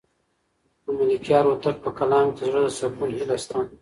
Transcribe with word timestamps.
د 0.83 0.85
ملکیار 0.99 1.43
هوتک 1.49 1.75
په 1.85 1.89
کلام 1.99 2.27
کې 2.35 2.43
د 2.45 2.45
زړه 2.49 2.61
د 2.65 2.67
سکون 2.79 3.09
هیله 3.17 3.37
شته. 3.43 3.57